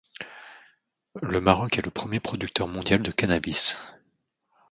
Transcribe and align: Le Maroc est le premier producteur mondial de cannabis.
Le 1.21 1.39
Maroc 1.41 1.77
est 1.77 1.83
le 1.85 1.91
premier 1.91 2.19
producteur 2.19 2.67
mondial 2.67 3.03
de 3.03 3.11
cannabis. 3.11 3.77